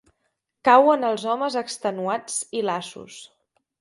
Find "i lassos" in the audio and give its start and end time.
2.61-3.21